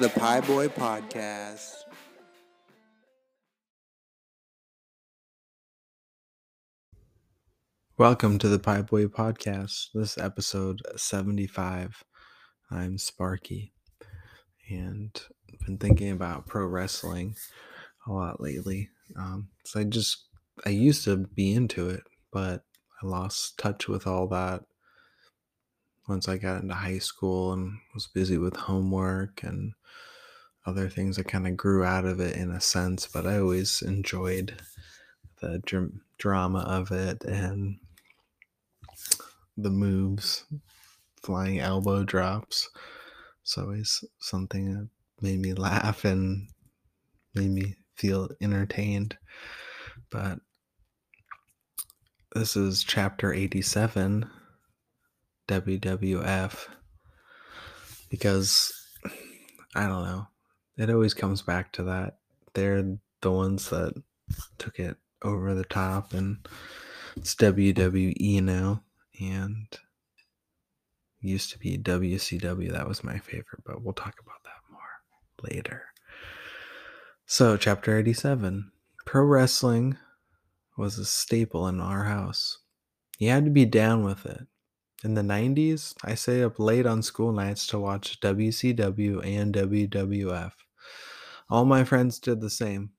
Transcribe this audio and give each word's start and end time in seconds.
The 0.00 0.08
Pie 0.10 0.42
Boy 0.42 0.68
Podcast. 0.68 1.74
Welcome 7.96 8.38
to 8.38 8.48
the 8.48 8.60
Pie 8.60 8.82
Boy 8.82 9.06
Podcast. 9.06 9.88
This 9.92 10.16
is 10.16 10.18
episode 10.18 10.82
75. 10.94 12.04
I'm 12.70 12.96
Sparky 12.96 13.72
and 14.70 15.20
I've 15.52 15.66
been 15.66 15.78
thinking 15.78 16.12
about 16.12 16.46
pro 16.46 16.64
wrestling 16.64 17.34
a 18.06 18.12
lot 18.12 18.40
lately. 18.40 18.90
Um, 19.16 19.48
so 19.64 19.80
I 19.80 19.84
just, 19.84 20.28
I 20.64 20.68
used 20.68 21.02
to 21.06 21.16
be 21.16 21.52
into 21.52 21.88
it, 21.88 22.04
but 22.32 22.62
I 23.02 23.06
lost 23.06 23.58
touch 23.58 23.88
with 23.88 24.06
all 24.06 24.28
that 24.28 24.62
once 26.08 26.26
I 26.26 26.38
got 26.38 26.62
into 26.62 26.74
high 26.74 26.98
school 26.98 27.52
and 27.52 27.78
was 27.94 28.06
busy 28.06 28.38
with 28.38 28.56
homework 28.56 29.42
and 29.42 29.74
other 30.64 30.88
things. 30.88 31.18
I 31.18 31.22
kind 31.22 31.46
of 31.46 31.56
grew 31.56 31.84
out 31.84 32.04
of 32.04 32.18
it 32.20 32.36
in 32.36 32.50
a 32.50 32.60
sense, 32.60 33.06
but 33.06 33.26
I 33.26 33.38
always 33.38 33.82
enjoyed 33.82 34.60
the 35.40 35.60
dr- 35.64 35.92
drama 36.18 36.60
of 36.60 36.90
it 36.90 37.24
and 37.24 37.78
the 39.56 39.70
moves, 39.70 40.44
flying 41.22 41.58
elbow 41.58 42.04
drops. 42.04 42.70
It's 43.42 43.58
always 43.58 44.04
something 44.18 44.72
that 44.74 44.88
made 45.20 45.40
me 45.40 45.52
laugh 45.52 46.04
and 46.04 46.48
made 47.34 47.50
me 47.50 47.76
feel 47.96 48.30
entertained. 48.40 49.16
But 50.10 50.40
this 52.34 52.56
is 52.56 52.84
chapter 52.84 53.32
87 53.32 54.28
WWF 55.48 56.68
because 58.10 58.72
I 59.74 59.86
don't 59.86 60.04
know. 60.04 60.28
It 60.76 60.90
always 60.90 61.14
comes 61.14 61.42
back 61.42 61.72
to 61.72 61.82
that. 61.84 62.18
They're 62.54 62.98
the 63.20 63.32
ones 63.32 63.70
that 63.70 63.94
took 64.58 64.78
it 64.78 64.96
over 65.22 65.54
the 65.54 65.64
top, 65.64 66.12
and 66.12 66.38
it's 67.16 67.34
WWE 67.34 68.42
now. 68.42 68.82
And 69.20 69.66
used 71.20 71.50
to 71.50 71.58
be 71.58 71.76
WCW. 71.76 72.70
That 72.70 72.86
was 72.86 73.02
my 73.02 73.18
favorite, 73.18 73.64
but 73.66 73.82
we'll 73.82 73.94
talk 73.94 74.14
about 74.22 74.44
that 74.44 74.70
more 74.70 75.50
later. 75.50 75.86
So, 77.26 77.56
chapter 77.56 77.98
87 77.98 78.70
Pro 79.04 79.22
wrestling 79.24 79.96
was 80.76 80.98
a 80.98 81.04
staple 81.04 81.66
in 81.66 81.80
our 81.80 82.04
house. 82.04 82.58
You 83.18 83.30
had 83.30 83.44
to 83.44 83.50
be 83.50 83.64
down 83.64 84.04
with 84.04 84.24
it. 84.26 84.46
In 85.04 85.14
the 85.14 85.22
90s, 85.22 85.94
I 86.02 86.16
stayed 86.16 86.42
up 86.42 86.58
late 86.58 86.84
on 86.84 87.02
school 87.02 87.32
nights 87.32 87.68
to 87.68 87.78
watch 87.78 88.18
WCW 88.20 89.24
and 89.24 89.54
WWF. 89.54 90.52
All 91.48 91.64
my 91.64 91.84
friends 91.84 92.18
did 92.18 92.40
the 92.40 92.50
same. 92.50 92.90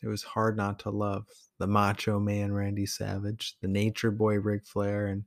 It 0.00 0.06
was 0.06 0.22
hard 0.22 0.56
not 0.56 0.78
to 0.80 0.90
love 0.90 1.26
the 1.58 1.66
Macho 1.66 2.20
Man 2.20 2.52
Randy 2.52 2.86
Savage, 2.86 3.56
the 3.60 3.66
Nature 3.66 4.12
Boy 4.12 4.36
Ric 4.36 4.64
Flair, 4.64 5.06
and 5.06 5.24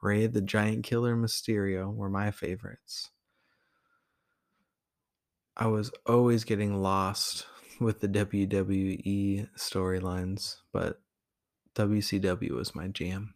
Rey 0.00 0.26
the 0.26 0.40
Giant 0.40 0.82
Killer 0.84 1.14
Mysterio 1.14 1.94
were 1.94 2.08
my 2.08 2.30
favorites. 2.30 3.10
I 5.58 5.66
was 5.66 5.92
always 6.06 6.44
getting 6.44 6.80
lost 6.82 7.46
with 7.78 8.00
the 8.00 8.08
WWE 8.08 9.48
storylines, 9.56 10.56
but 10.72 11.00
WCW 11.74 12.52
was 12.52 12.74
my 12.74 12.88
jam. 12.88 13.34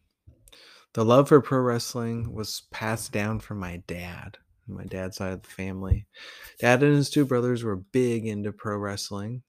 The 0.94 1.04
love 1.04 1.28
for 1.28 1.40
pro 1.40 1.60
wrestling 1.60 2.32
was 2.32 2.62
passed 2.70 3.12
down 3.12 3.40
from 3.40 3.58
my 3.58 3.82
dad, 3.86 4.38
my 4.66 4.84
dad's 4.84 5.16
side 5.16 5.32
of 5.32 5.42
the 5.42 5.48
family. 5.48 6.06
Dad 6.60 6.82
and 6.82 6.96
his 6.96 7.10
two 7.10 7.26
brothers 7.26 7.62
were 7.62 7.76
big 7.76 8.26
into 8.26 8.52
pro 8.52 8.76
wrestling 8.78 9.42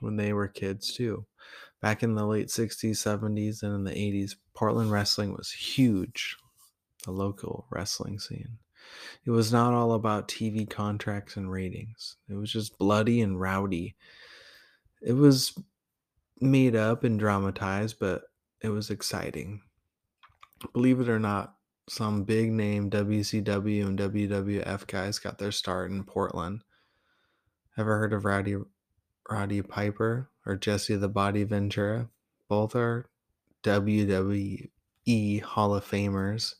when 0.00 0.16
they 0.16 0.32
were 0.32 0.48
kids, 0.48 0.94
too. 0.94 1.26
Back 1.80 2.02
in 2.02 2.14
the 2.14 2.26
late 2.26 2.48
60s, 2.48 2.92
70s, 2.92 3.62
and 3.62 3.74
in 3.74 3.84
the 3.84 3.92
80s, 3.92 4.36
Portland 4.54 4.90
wrestling 4.90 5.32
was 5.32 5.50
huge, 5.50 6.36
the 7.04 7.10
local 7.10 7.66
wrestling 7.70 8.18
scene. 8.18 8.58
It 9.24 9.30
was 9.30 9.52
not 9.52 9.74
all 9.74 9.92
about 9.92 10.28
TV 10.28 10.68
contracts 10.68 11.36
and 11.36 11.50
ratings, 11.50 12.16
it 12.28 12.34
was 12.34 12.50
just 12.50 12.78
bloody 12.78 13.20
and 13.20 13.40
rowdy. 13.40 13.96
It 15.02 15.12
was 15.12 15.58
made 16.40 16.76
up 16.76 17.04
and 17.04 17.18
dramatized, 17.18 17.98
but 17.98 18.22
it 18.62 18.68
was 18.68 18.90
exciting. 18.90 19.62
Believe 20.72 21.00
it 21.00 21.08
or 21.08 21.18
not, 21.18 21.54
some 21.88 22.24
big 22.24 22.50
name 22.50 22.90
WCW 22.90 23.86
and 23.86 23.98
WWF 23.98 24.86
guys 24.86 25.18
got 25.18 25.38
their 25.38 25.52
start 25.52 25.90
in 25.90 26.04
Portland. 26.04 26.62
Ever 27.78 27.98
heard 27.98 28.12
of 28.12 28.24
Rowdy 28.24 28.56
Roddy 29.28 29.62
Piper 29.62 30.30
or 30.46 30.56
Jesse 30.56 30.96
the 30.96 31.08
Body 31.08 31.44
Ventura? 31.44 32.08
Both 32.48 32.74
are 32.74 33.06
WWE 33.62 35.42
Hall 35.42 35.74
of 35.74 35.84
Famers 35.84 36.54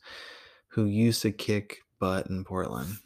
who 0.69 0.85
used 0.85 1.21
to 1.23 1.31
kick 1.31 1.79
butt 1.99 2.27
in 2.29 2.43
Portland. 2.43 2.97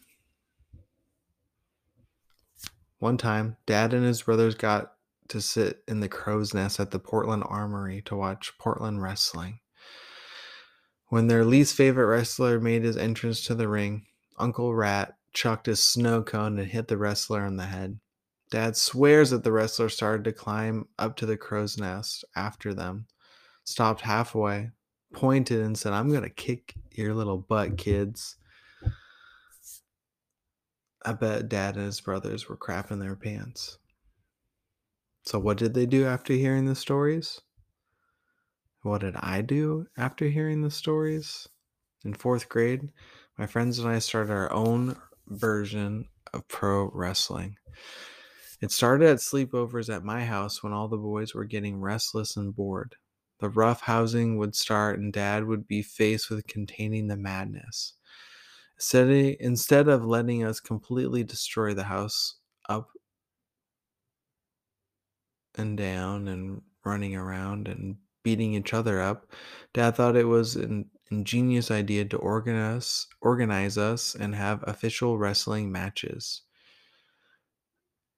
One 3.00 3.18
time, 3.18 3.58
Dad 3.66 3.94
and 3.94 4.06
his 4.06 4.24
brothers 4.24 4.56
got 4.56 4.94
to 5.30 5.42
sit 5.42 5.84
in 5.88 6.02
the 6.02 6.10
crow's 6.10 6.54
nest 6.54 6.80
at 6.80 6.92
the 6.92 7.00
Portland 7.00 7.44
Armory 7.48 8.02
to 8.04 8.16
watch 8.16 8.52
Portland 8.60 9.02
wrestling. 9.02 9.60
When 11.12 11.28
their 11.28 11.44
least 11.44 11.76
favorite 11.76 12.06
wrestler 12.06 12.58
made 12.62 12.84
his 12.84 12.96
entrance 12.96 13.46
to 13.46 13.54
the 13.54 13.68
ring, 13.68 14.06
Uncle 14.38 14.74
Rat 14.74 15.18
chucked 15.34 15.68
a 15.68 15.76
snow 15.76 16.24
cone 16.24 16.58
and 16.58 16.70
hit 16.70 16.88
the 16.88 16.98
wrestler 16.98 17.42
on 17.42 17.58
the 17.58 17.66
head. 17.66 18.00
Dad 18.50 18.78
swears 18.78 19.32
that 19.32 19.44
the 19.44 19.52
wrestler 19.52 19.90
started 19.90 20.24
to 20.24 20.32
climb 20.32 20.88
up 20.98 21.18
to 21.18 21.26
the 21.26 21.36
crow's 21.36 21.78
nest 21.78 22.24
after 22.34 22.74
them, 22.74 23.08
stopped 23.66 24.00
halfway, 24.00 24.72
pointed, 25.12 25.60
and 25.60 25.78
said, 25.78 25.92
I'm 25.92 26.08
going 26.08 26.24
to 26.24 26.30
kick 26.30 26.76
your 26.92 27.14
little 27.14 27.40
butt, 27.40 27.78
kids. 27.78 28.38
I 31.04 31.12
bet 31.12 31.50
dad 31.50 31.76
and 31.76 31.88
his 31.88 32.00
brothers 32.00 32.48
were 32.48 32.56
crapping 32.56 33.02
their 33.02 33.18
pants. 33.18 33.80
So, 35.26 35.40
what 35.40 35.58
did 35.58 35.74
they 35.74 35.86
do 35.86 36.06
after 36.06 36.32
hearing 36.32 36.68
the 36.68 36.76
stories? 36.76 37.42
What 38.84 39.02
did 39.02 39.16
I 39.16 39.42
do 39.42 39.88
after 39.96 40.28
hearing 40.28 40.62
the 40.62 40.72
stories? 40.72 41.48
In 42.04 42.16
fourth 42.16 42.50
grade, 42.50 42.92
my 43.38 43.46
friends 43.46 43.78
and 43.78 43.88
I 43.88 44.00
started 44.00 44.32
our 44.32 44.52
own 44.52 45.00
version 45.28 46.10
of 46.34 46.48
pro 46.48 46.90
wrestling. 46.92 47.58
It 48.60 48.72
started 48.72 49.08
at 49.08 49.18
sleepovers 49.18 49.94
at 49.94 50.04
my 50.04 50.26
house 50.26 50.64
when 50.64 50.74
all 50.74 50.88
the 50.88 50.98
boys 50.98 51.34
were 51.34 51.46
getting 51.46 51.80
restless 51.80 52.36
and 52.36 52.56
bored. 52.56 52.96
The 53.40 53.50
rough 53.50 53.82
housing 53.82 54.38
would 54.38 54.56
start, 54.56 55.00
and 55.00 55.14
dad 55.14 55.46
would 55.46 55.68
be 55.68 55.84
faced 55.84 56.30
with 56.30 56.48
containing 56.48 57.08
the 57.08 57.18
madness. 57.18 57.94
Instead 58.94 59.88
of 59.88 60.06
letting 60.06 60.44
us 60.44 60.60
completely 60.60 61.24
destroy 61.24 61.74
the 61.74 61.84
house 61.84 62.38
up 62.68 62.90
and 65.56 65.78
down 65.78 66.28
and 66.28 66.64
running 66.84 67.16
around 67.16 67.68
and 67.68 67.98
beating 68.24 68.54
each 68.54 68.74
other 68.74 69.02
up, 69.02 69.32
Dad 69.74 69.96
thought 69.96 70.16
it 70.16 70.28
was 70.28 70.56
an 70.56 70.90
ingenious 71.10 71.72
idea 71.72 72.06
to 72.06 72.18
organize, 72.18 73.08
organize 73.22 73.78
us 73.78 74.16
and 74.16 74.36
have 74.36 74.64
official 74.68 75.18
wrestling 75.18 75.72
matches. 75.72 76.42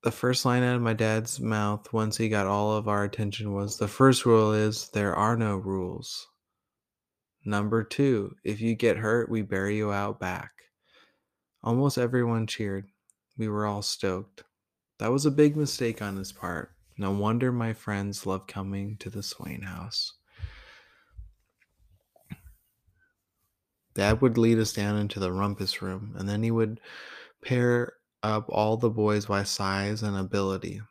The 0.03 0.11
first 0.11 0.43
line 0.43 0.63
out 0.63 0.75
of 0.75 0.81
my 0.81 0.93
dad's 0.93 1.39
mouth 1.39 1.93
once 1.93 2.17
he 2.17 2.27
got 2.27 2.45
all 2.45 2.73
of 2.73 2.89
our 2.89 3.05
attention 3.05 3.53
was 3.53 3.77
The 3.77 3.87
first 3.87 4.25
rule 4.25 4.51
is 4.51 4.89
there 4.89 5.15
are 5.15 5.37
no 5.37 5.55
rules. 5.55 6.27
Number 7.45 7.83
two, 7.83 8.35
if 8.43 8.59
you 8.59 8.75
get 8.75 8.97
hurt, 8.97 9.29
we 9.29 9.41
bury 9.41 9.77
you 9.77 9.93
out 9.93 10.19
back. 10.19 10.51
Almost 11.63 11.97
everyone 11.97 12.47
cheered. 12.47 12.87
We 13.37 13.47
were 13.47 13.65
all 13.65 13.81
stoked. 13.81 14.43
That 14.99 15.11
was 15.11 15.25
a 15.25 15.31
big 15.31 15.55
mistake 15.55 16.01
on 16.01 16.17
his 16.17 16.33
part. 16.33 16.72
No 16.97 17.11
wonder 17.11 17.51
my 17.51 17.73
friends 17.73 18.25
loved 18.25 18.47
coming 18.47 18.97
to 18.97 19.09
the 19.09 19.23
Swain 19.23 19.61
house. 19.63 20.13
Dad 23.95 24.21
would 24.21 24.37
lead 24.37 24.59
us 24.59 24.73
down 24.73 24.97
into 24.97 25.19
the 25.19 25.31
rumpus 25.31 25.81
room, 25.81 26.15
and 26.17 26.27
then 26.27 26.43
he 26.43 26.51
would 26.51 26.79
pair 27.43 27.93
up 28.21 28.45
all 28.49 28.77
the 28.77 28.89
boys 28.89 29.25
by 29.25 29.43
size 29.43 30.01
and 30.03 30.15
ability. 30.15 30.81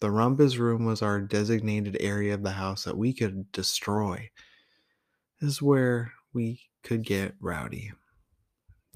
The 0.00 0.10
rumpus 0.10 0.56
room 0.56 0.84
was 0.84 1.00
our 1.00 1.20
designated 1.20 1.96
area 2.00 2.34
of 2.34 2.42
the 2.42 2.50
house 2.52 2.84
that 2.84 2.98
we 2.98 3.12
could 3.12 3.50
destroy. 3.52 4.30
This 5.40 5.50
is 5.50 5.62
where 5.62 6.12
we 6.32 6.60
could 6.82 7.04
get 7.04 7.36
rowdy. 7.40 7.92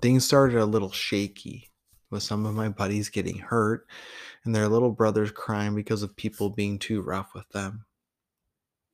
Things 0.00 0.24
started 0.24 0.58
a 0.58 0.66
little 0.66 0.90
shaky 0.90 1.70
with 2.10 2.22
some 2.22 2.46
of 2.46 2.54
my 2.54 2.68
buddies 2.68 3.08
getting 3.08 3.38
hurt 3.38 3.86
and 4.44 4.54
their 4.54 4.68
little 4.68 4.92
brothers 4.92 5.30
crying 5.30 5.74
because 5.74 6.02
of 6.02 6.16
people 6.16 6.50
being 6.50 6.78
too 6.78 7.02
rough 7.02 7.34
with 7.34 7.48
them. 7.50 7.84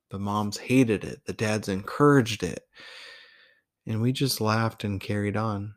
The 0.09 0.19
moms 0.19 0.57
hated 0.57 1.03
it, 1.03 1.25
the 1.25 1.33
dads 1.33 1.69
encouraged 1.69 2.43
it, 2.43 2.67
and 3.85 4.01
we 4.01 4.11
just 4.11 4.41
laughed 4.41 4.83
and 4.83 5.01
carried 5.01 5.35
on. 5.37 5.73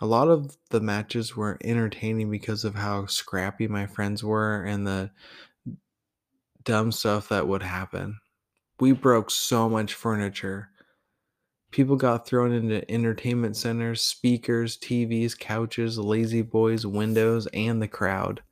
A 0.00 0.06
lot 0.06 0.28
of 0.28 0.56
the 0.70 0.80
matches 0.80 1.36
were 1.36 1.58
entertaining 1.62 2.30
because 2.30 2.64
of 2.64 2.74
how 2.74 3.06
scrappy 3.06 3.68
my 3.68 3.86
friends 3.86 4.24
were 4.24 4.64
and 4.64 4.86
the 4.86 5.10
dumb 6.64 6.90
stuff 6.90 7.28
that 7.28 7.46
would 7.46 7.62
happen. 7.62 8.18
We 8.80 8.92
broke 8.92 9.30
so 9.30 9.68
much 9.68 9.94
furniture. 9.94 10.70
People 11.74 11.96
got 11.96 12.24
thrown 12.24 12.52
into 12.52 12.88
entertainment 12.88 13.56
centers, 13.56 14.00
speakers, 14.00 14.78
TVs, 14.78 15.36
couches, 15.36 15.98
lazy 15.98 16.40
boys, 16.40 16.86
windows, 16.86 17.48
and 17.52 17.82
the 17.82 17.88
crowd. 17.88 18.44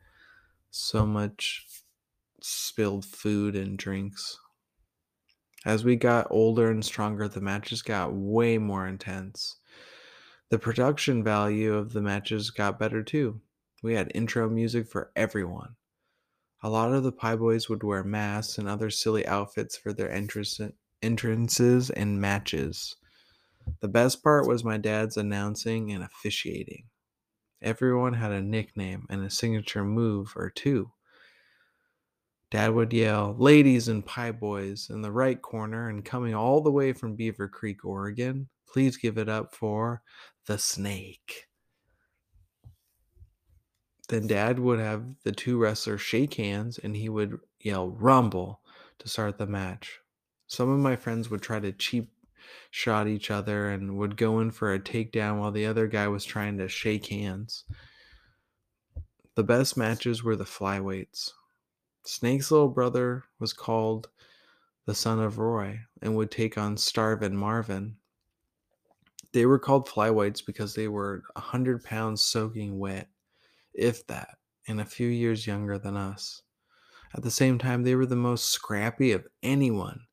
So 0.73 1.07
much 1.07 1.65
spilled 2.41 3.05
food 3.05 3.55
and 3.55 3.79
drinks. 3.79 4.41
As 5.65 5.85
we 5.85 5.95
got 5.95 6.27
older 6.31 6.69
and 6.69 6.85
stronger, 6.85 7.29
the 7.29 7.41
matches 7.41 7.81
got 7.81 8.13
way 8.13 8.59
more 8.59 8.89
intense. 8.89 9.55
The 10.49 10.59
production 10.59 11.23
value 11.23 11.75
of 11.75 11.93
the 11.93 12.03
matches 12.03 12.51
got 12.51 12.77
better 12.77 13.05
too. 13.05 13.41
We 13.85 13.95
had 13.95 14.11
intro 14.17 14.51
music 14.51 14.89
for 14.89 15.13
everyone. 15.15 15.77
A 16.61 16.69
lot 16.69 16.93
of 16.93 17.05
the 17.05 17.13
Pie 17.13 17.37
Boys 17.37 17.69
would 17.69 17.85
wear 17.85 18.03
masks 18.03 18.59
and 18.59 18.69
other 18.69 18.91
silly 18.91 19.25
outfits 19.29 19.77
for 19.77 19.93
their 19.93 20.11
entrance- 20.11 20.61
entrances 21.01 21.89
and 21.89 22.21
matches. 22.21 22.97
The 23.81 23.89
best 23.89 24.23
part 24.23 24.47
was 24.47 24.65
my 24.65 24.79
dad's 24.79 25.17
announcing 25.17 25.91
and 25.93 26.05
officiating. 26.05 26.85
Everyone 27.61 28.15
had 28.15 28.33
a 28.33 28.43
nickname 28.43 29.07
and 29.09 29.25
a 29.25 29.31
signature 29.31 29.85
move 29.85 30.33
or 30.37 30.51
two. 30.51 30.93
Dad 32.51 32.75
would 32.75 32.93
yell, 32.93 33.35
Ladies 33.39 33.89
and 33.89 34.05
Pie 34.05 34.33
Boys, 34.33 34.91
in 34.91 35.01
the 35.01 35.11
right 35.11 35.41
corner, 35.41 35.89
and 35.89 36.05
coming 36.05 36.35
all 36.35 36.61
the 36.61 36.71
way 36.71 36.93
from 36.93 37.17
Beaver 37.17 37.49
Creek, 37.49 37.85
Oregon, 37.85 38.49
please 38.71 38.97
give 38.97 39.17
it 39.17 39.29
up 39.29 39.55
for 39.55 40.03
the 40.47 40.59
snake. 40.59 41.47
Then 44.09 44.27
Dad 44.27 44.59
would 44.59 44.81
have 44.81 45.05
the 45.25 45.33
two 45.33 45.57
wrestlers 45.57 46.03
shake 46.03 46.35
hands 46.35 46.79
and 46.79 46.95
he 46.95 47.09
would 47.09 47.39
yell, 47.61 47.89
Rumble, 47.89 48.61
to 48.99 49.09
start 49.09 49.39
the 49.39 49.47
match. 49.47 50.01
Some 50.47 50.69
of 50.69 50.79
my 50.79 50.97
friends 50.97 51.31
would 51.31 51.41
try 51.41 51.61
to 51.61 51.73
cheap 51.73 52.11
shot 52.71 53.09
each 53.09 53.31
other 53.31 53.71
and 53.71 53.97
would 53.97 54.17
go 54.17 54.41
in 54.41 54.51
for 54.51 54.73
a 54.73 54.81
takedown 54.81 55.39
while 55.39 55.53
the 55.53 55.67
other 55.67 55.87
guy 55.87 56.09
was 56.09 56.25
trying 56.25 56.59
to 56.59 56.69
shake 56.69 57.07
hands. 57.07 57.65
The 59.35 59.45
best 59.45 59.77
matches 59.77 60.23
were 60.23 60.37
the 60.37 60.45
flyweights. 60.45 61.33
Snake's 62.05 62.51
little 62.51 62.69
brother 62.69 63.25
was 63.39 63.53
called 63.53 64.09
the 64.87 64.95
son 64.95 65.21
of 65.21 65.39
Roy 65.39 65.81
and 66.01 66.17
would 66.17 66.31
take 66.31 66.59
on 66.59 66.77
Starvin 66.77 67.37
Marvin. 67.37 67.97
They 69.33 69.47
were 69.47 69.59
called 69.59 69.89
flyweights 69.89 70.45
because 70.45 70.75
they 70.75 70.89
were 70.89 71.23
a 71.37 71.41
hundred 71.41 71.85
pounds 71.85 72.21
soaking 72.23 72.79
wet, 72.79 73.09
if 73.73 74.07
that, 74.09 74.37
and 74.69 74.81
a 74.81 74.85
few 74.85 75.09
years 75.09 75.47
younger 75.47 75.79
than 75.79 75.97
us. 75.97 76.43
At 77.15 77.23
the 77.23 77.31
same 77.31 77.59
time, 77.59 77.83
they 77.83 77.95
were 77.95 78.07
the 78.07 78.17
most 78.17 78.47
scrappy 78.47 79.13
of 79.13 79.27
anyone. 79.43 80.07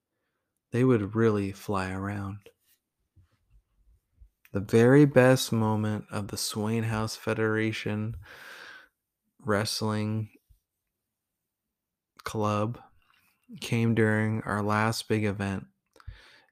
They 0.72 0.84
would 0.84 1.16
really 1.16 1.52
fly 1.52 1.92
around. 1.92 2.50
The 4.52 4.60
very 4.60 5.06
best 5.06 5.52
moment 5.52 6.06
of 6.12 6.30
the 6.30 6.38
Swain 6.38 6.84
House 6.84 7.16
Federation 7.16 8.16
Wrestling 9.40 10.30
Club 12.24 12.80
came 13.62 13.96
during 13.96 14.42
our 14.42 14.62
last 14.62 15.08
big 15.08 15.24
event. 15.24 15.66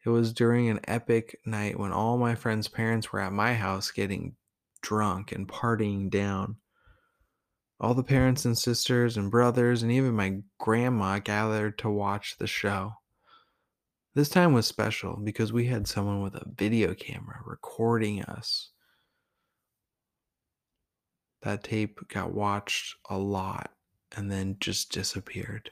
It 0.06 0.10
was 0.10 0.31
during 0.31 0.70
an 0.70 0.80
epic 0.88 1.40
night 1.46 1.80
when 1.80 1.92
all 1.92 2.18
my 2.18 2.34
friends' 2.34 2.68
parents 2.68 3.12
were 3.12 3.20
at 3.20 3.34
my 3.34 3.56
house 3.56 3.92
getting 3.92 4.36
drunk 4.81 5.31
and 5.31 5.48
partying 5.48 6.10
down. 6.10 6.58
All 7.80 7.94
the 7.94 8.04
parents 8.04 8.46
and 8.46 8.58
sisters 8.58 9.18
and 9.18 9.30
brothers 9.30 9.84
and 9.84 9.92
even 9.92 10.16
my 10.16 10.42
grandma 10.60 11.20
gathered 11.20 11.78
to 11.80 11.90
watch 11.90 12.38
the 12.38 12.48
show. 12.48 12.94
This 14.18 14.30
time 14.30 14.52
was 14.52 14.66
special 14.66 15.16
because 15.16 15.54
we 15.54 15.68
had 15.68 15.88
someone 15.88 16.24
with 16.24 16.34
a 16.34 16.50
video 16.58 16.96
camera 16.96 17.40
recording 17.46 18.24
us. 18.24 18.72
That 21.44 21.64
tape 21.64 22.00
got 22.08 22.34
watched 22.34 22.96
a 23.12 23.19
lot 23.19 23.69
and 24.16 24.31
then 24.31 24.58
just 24.60 24.92
disappeared. 24.92 25.69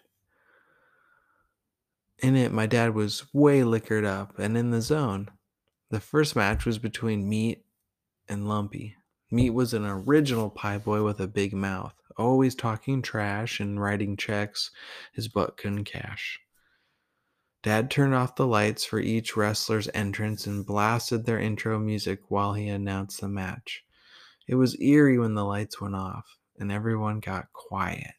In 2.20 2.36
it, 2.36 2.52
my 2.52 2.68
dad 2.68 2.94
was 2.94 3.34
way 3.34 3.64
liquored 3.64 4.06
up 4.06 4.38
and 4.38 4.56
in 4.56 4.70
the 4.70 4.80
zone. 4.80 5.32
The 5.90 6.00
first 6.00 6.36
match 6.36 6.68
was 6.68 6.78
between 6.78 7.28
Meat 7.28 7.66
and 8.30 8.48
Lumpy. 8.48 8.96
Meat 9.32 9.56
was 9.56 9.74
an 9.74 9.88
original 9.88 10.52
pie 10.52 10.78
boy 10.78 11.02
with 11.02 11.20
a 11.20 11.26
big 11.26 11.52
mouth, 11.52 11.96
always 12.16 12.54
talking 12.54 13.02
trash 13.02 13.60
and 13.60 13.82
writing 13.82 14.16
checks 14.16 14.70
his 15.14 15.28
butt 15.28 15.58
couldn't 15.58 15.86
cash. 15.86 16.40
Dad 17.66 17.90
turned 17.90 18.14
off 18.14 18.36
the 18.36 18.46
lights 18.46 18.86
for 18.86 19.00
each 19.00 19.36
wrestler's 19.36 19.90
entrance 19.96 20.46
and 20.46 20.64
blasted 20.64 21.26
their 21.26 21.40
intro 21.40 21.80
music 21.80 22.20
while 22.28 22.54
he 22.54 22.68
announced 22.68 23.22
the 23.22 23.28
match. 23.28 23.84
It 24.48 24.54
was 24.54 24.80
eerie 24.80 25.18
when 25.18 25.34
the 25.34 25.44
lights 25.44 25.82
went 25.82 25.96
off 25.96 26.38
and 26.60 26.72
everyone 26.72 27.22
got 27.22 27.52
quiet. 27.54 28.14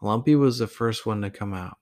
Lumpy 0.00 0.36
was 0.36 0.58
the 0.58 0.68
first 0.68 1.04
one 1.04 1.20
to 1.22 1.30
come 1.30 1.52
out. 1.52 1.78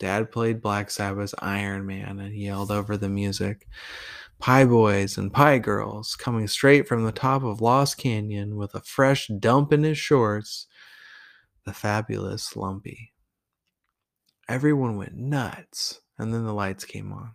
Dad 0.00 0.32
played 0.32 0.60
Black 0.60 0.90
Sabbath's 0.90 1.36
Iron 1.38 1.86
Man 1.86 2.18
and 2.18 2.34
yelled 2.34 2.72
over 2.72 2.96
the 2.96 3.08
music. 3.08 3.68
Pie 4.40 4.64
boys 4.64 5.16
and 5.16 5.32
pie 5.32 5.58
girls 5.58 6.16
coming 6.16 6.48
straight 6.48 6.88
from 6.88 7.04
the 7.04 7.12
top 7.12 7.44
of 7.44 7.60
Lost 7.60 7.96
Canyon 7.96 8.56
with 8.56 8.74
a 8.74 8.80
fresh 8.80 9.28
dump 9.38 9.72
in 9.72 9.84
his 9.84 9.98
shorts. 9.98 10.66
The 11.64 11.72
fabulous 11.72 12.56
Lumpy. 12.56 13.11
Everyone 14.52 14.98
went 14.98 15.16
nuts, 15.16 16.02
and 16.18 16.34
then 16.34 16.44
the 16.44 16.52
lights 16.52 16.84
came 16.84 17.10
on. 17.10 17.30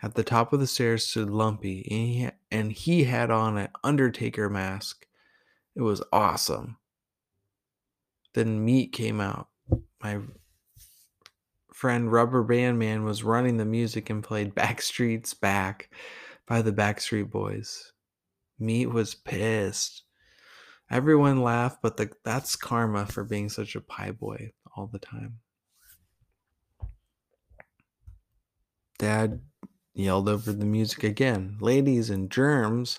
At 0.00 0.14
the 0.14 0.22
top 0.22 0.52
of 0.52 0.60
the 0.60 0.68
stairs 0.68 1.04
stood 1.04 1.30
Lumpy, 1.30 1.84
and 1.90 2.08
he, 2.08 2.30
and 2.56 2.70
he 2.70 3.04
had 3.04 3.32
on 3.32 3.58
an 3.58 3.70
Undertaker 3.82 4.48
mask. 4.48 5.04
It 5.74 5.82
was 5.82 6.00
awesome. 6.12 6.76
Then 8.34 8.64
Meat 8.64 8.92
came 8.92 9.20
out. 9.20 9.48
My 10.00 10.20
friend 11.74 12.12
Rubber 12.12 12.44
Band 12.44 12.78
Man 12.78 13.02
was 13.02 13.24
running 13.24 13.56
the 13.56 13.64
music 13.64 14.08
and 14.08 14.22
played 14.22 14.54
Backstreet's 14.54 15.34
Back 15.34 15.90
by 16.46 16.62
the 16.62 16.72
Backstreet 16.72 17.32
Boys. 17.32 17.94
Meat 18.60 18.86
was 18.86 19.16
pissed. 19.16 20.04
Everyone 20.88 21.42
laughed, 21.42 21.78
but 21.82 21.96
the, 21.96 22.12
that's 22.22 22.54
karma 22.54 23.06
for 23.06 23.24
being 23.24 23.48
such 23.48 23.74
a 23.74 23.80
pie 23.80 24.12
boy 24.12 24.52
all 24.76 24.86
the 24.86 25.00
time. 25.00 25.40
Dad 28.98 29.40
yelled 29.94 30.28
over 30.28 30.52
the 30.52 30.64
music 30.64 31.04
again. 31.04 31.56
Ladies 31.60 32.10
and 32.10 32.30
germs, 32.30 32.98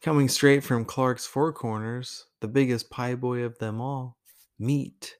coming 0.00 0.28
straight 0.30 0.64
from 0.64 0.86
Clark's 0.86 1.26
Four 1.26 1.52
Corners, 1.52 2.24
the 2.40 2.48
biggest 2.48 2.88
pie 2.88 3.14
boy 3.14 3.42
of 3.42 3.58
them 3.58 3.80
all, 3.80 4.16
Meat. 4.58 5.16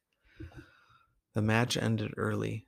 The 1.35 1.42
match 1.42 1.76
ended 1.76 2.14
early. 2.16 2.66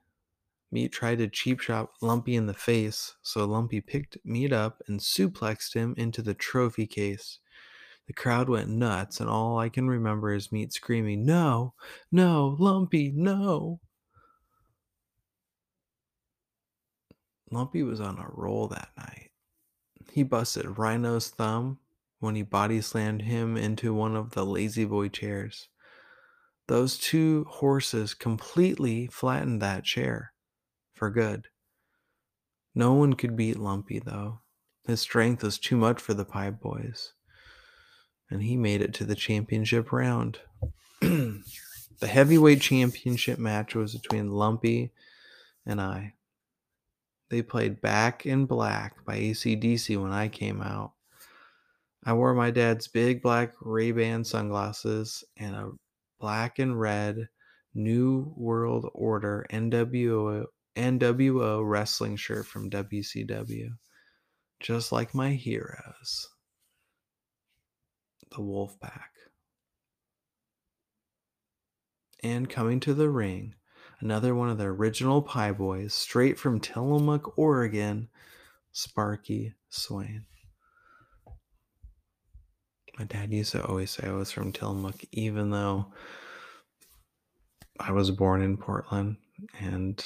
Meat 0.70 0.92
tried 0.92 1.18
to 1.18 1.28
cheap 1.28 1.60
shot 1.60 1.88
Lumpy 2.02 2.36
in 2.36 2.44
the 2.44 2.52
face, 2.52 3.14
so 3.22 3.46
Lumpy 3.46 3.80
picked 3.80 4.18
Meat 4.24 4.52
up 4.52 4.82
and 4.86 5.00
suplexed 5.00 5.72
him 5.72 5.94
into 5.96 6.20
the 6.20 6.34
trophy 6.34 6.86
case. 6.86 7.38
The 8.06 8.12
crowd 8.12 8.50
went 8.50 8.68
nuts, 8.68 9.20
and 9.20 9.30
all 9.30 9.58
I 9.58 9.70
can 9.70 9.88
remember 9.88 10.34
is 10.34 10.52
Meat 10.52 10.74
screaming, 10.74 11.24
No, 11.24 11.72
no, 12.12 12.56
Lumpy, 12.58 13.10
no. 13.14 13.80
Lumpy 17.50 17.82
was 17.82 18.00
on 18.00 18.18
a 18.18 18.28
roll 18.30 18.68
that 18.68 18.90
night. 18.96 19.30
He 20.12 20.22
busted 20.22 20.78
Rhino's 20.78 21.28
thumb 21.28 21.78
when 22.20 22.34
he 22.34 22.42
body 22.42 22.80
slammed 22.80 23.22
him 23.22 23.56
into 23.56 23.94
one 23.94 24.16
of 24.16 24.32
the 24.32 24.44
lazy 24.44 24.84
boy 24.84 25.08
chairs. 25.08 25.68
Those 26.66 26.98
two 26.98 27.46
horses 27.48 28.14
completely 28.14 29.06
flattened 29.06 29.62
that 29.62 29.84
chair 29.84 30.32
for 30.94 31.10
good. 31.10 31.48
No 32.74 32.92
one 32.92 33.14
could 33.14 33.36
beat 33.36 33.58
Lumpy, 33.58 33.98
though. 33.98 34.40
His 34.86 35.00
strength 35.00 35.42
was 35.42 35.58
too 35.58 35.76
much 35.76 36.00
for 36.00 36.14
the 36.14 36.24
Pie 36.24 36.50
Boys. 36.50 37.14
And 38.30 38.42
he 38.42 38.56
made 38.56 38.82
it 38.82 38.92
to 38.94 39.04
the 39.04 39.14
championship 39.14 39.92
round. 39.92 40.40
the 41.00 41.42
heavyweight 42.02 42.60
championship 42.60 43.38
match 43.38 43.74
was 43.74 43.96
between 43.96 44.30
Lumpy 44.30 44.92
and 45.64 45.80
I. 45.80 46.14
They 47.30 47.42
played 47.42 47.80
Back 47.80 48.26
in 48.26 48.46
Black 48.46 49.04
by 49.04 49.18
ACDC 49.18 50.00
when 50.00 50.12
I 50.12 50.28
came 50.28 50.62
out. 50.62 50.92
I 52.04 52.14
wore 52.14 52.34
my 52.34 52.50
dad's 52.50 52.88
big 52.88 53.22
black 53.22 53.54
Ray-Ban 53.60 54.24
sunglasses 54.24 55.24
and 55.36 55.54
a 55.54 55.70
black 56.20 56.58
and 56.58 56.80
red 56.80 57.28
New 57.74 58.32
World 58.36 58.88
Order 58.94 59.46
NWO, 59.50 60.46
NWO 60.76 61.68
wrestling 61.68 62.16
shirt 62.16 62.46
from 62.46 62.70
WCW. 62.70 63.68
Just 64.60 64.90
like 64.90 65.14
my 65.14 65.30
heroes. 65.30 66.28
the 68.34 68.42
wolf 68.42 68.78
pack. 68.80 69.10
And 72.22 72.48
coming 72.50 72.80
to 72.80 72.94
the 72.94 73.08
ring, 73.08 73.54
another 74.00 74.34
one 74.34 74.48
of 74.48 74.58
the 74.58 74.64
original 74.64 75.22
Pie 75.22 75.52
Boys, 75.52 75.94
straight 75.94 76.38
from 76.38 76.60
Tillamook, 76.60 77.36
Oregon, 77.38 78.08
Sparky 78.72 79.54
Swain. 79.68 80.24
My 82.98 83.04
dad 83.04 83.32
used 83.32 83.52
to 83.52 83.64
always 83.64 83.92
say 83.92 84.08
I 84.08 84.12
was 84.12 84.32
from 84.32 84.52
Tillamook, 84.52 85.04
even 85.12 85.50
though 85.50 85.92
I 87.78 87.92
was 87.92 88.10
born 88.10 88.42
in 88.42 88.56
Portland 88.56 89.18
and 89.60 90.04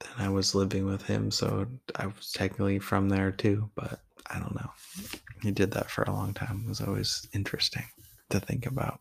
then 0.00 0.10
I 0.18 0.28
was 0.28 0.54
living 0.54 0.84
with 0.84 1.02
him, 1.02 1.30
so 1.30 1.66
I 1.94 2.06
was 2.06 2.32
technically 2.32 2.80
from 2.80 3.08
there 3.08 3.30
too, 3.30 3.70
but 3.76 4.00
I 4.28 4.40
don't 4.40 4.54
know. 4.54 4.70
He 5.42 5.52
did 5.52 5.70
that 5.72 5.90
for 5.90 6.02
a 6.02 6.12
long 6.12 6.34
time. 6.34 6.62
It 6.64 6.68
was 6.68 6.80
always 6.80 7.28
interesting 7.32 7.84
to 8.30 8.40
think 8.40 8.66
about. 8.66 9.00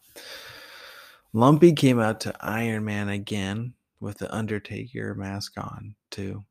Lumpy 1.36 1.74
came 1.74 2.00
out 2.00 2.20
to 2.22 2.46
Iron 2.46 2.86
Man 2.86 3.10
again 3.10 3.74
with 4.00 4.20
the 4.20 4.34
Undertaker 4.34 5.16
mask 5.16 5.54
on, 5.58 5.96
too. 6.12 6.46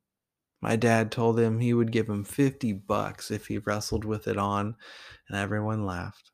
My 0.60 0.74
dad 0.74 1.12
told 1.12 1.38
him 1.38 1.60
he 1.60 1.72
would 1.72 1.92
give 1.92 2.08
him 2.08 2.24
50 2.24 2.72
bucks 2.72 3.30
if 3.30 3.46
he 3.46 3.58
wrestled 3.58 4.04
with 4.04 4.26
it 4.26 4.36
on, 4.36 4.74
and 5.28 5.38
everyone 5.38 5.86
laughed. 5.86 6.32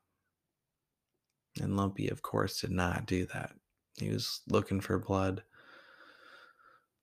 And 1.60 1.76
Lumpy, 1.76 2.08
of 2.08 2.22
course, 2.22 2.62
did 2.62 2.70
not 2.70 3.04
do 3.04 3.26
that. 3.34 3.52
He 3.98 4.08
was 4.08 4.40
looking 4.48 4.80
for 4.80 4.98
blood. 4.98 5.42